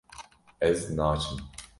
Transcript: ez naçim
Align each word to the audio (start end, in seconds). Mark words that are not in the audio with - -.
ez 0.61 0.89
naçim 0.95 1.37